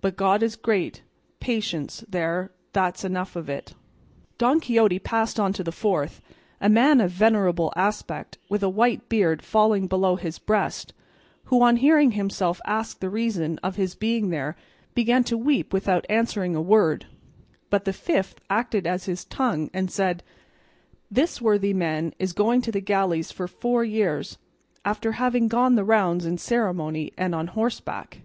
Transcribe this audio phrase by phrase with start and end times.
[0.00, 1.02] But God is great;
[1.38, 3.74] patience there, that's enough of it."
[4.36, 6.20] Don Quixote passed on to the fourth,
[6.60, 10.92] a man of venerable aspect with a white beard falling below his breast,
[11.44, 14.56] who on hearing himself asked the reason of his being there
[14.94, 17.06] began to weep without answering a word,
[17.70, 20.24] but the fifth acted as his tongue and said,
[21.08, 24.38] "This worthy man is going to the galleys for four years,
[24.84, 28.22] after having gone the rounds in ceremony and on horseback."